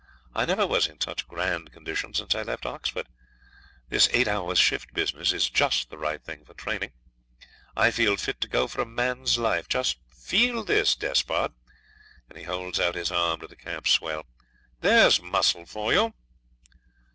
[0.33, 3.05] I never was in such grand condition since I left Oxford.
[3.89, 6.93] This eight hours' shift business is just the right thing for training.
[7.77, 9.69] I feel fit to go for a man's life.
[9.69, 11.53] Just feel this, Despard,'
[12.29, 14.25] and he holds out his arm to the camp swell.
[14.79, 16.11] 'There's muscle for you!'